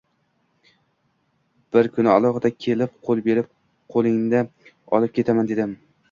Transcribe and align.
Bir 1.75 1.89
kuni 1.97 2.09
alohida 2.13 2.51
kelib 2.65 2.95
qo‘l 3.09 3.21
berib, 3.27 3.51
qo‘lingdi 3.97 4.41
olib 5.01 5.13
ketaman, 5.19 5.51
dedim 5.53 5.77